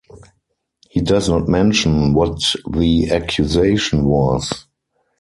He 0.89 0.99
does 1.01 1.29
not 1.29 1.47
mention 1.47 2.15
what 2.15 2.55
the 2.67 3.11
accusation 3.11 4.03
was. 4.05 4.65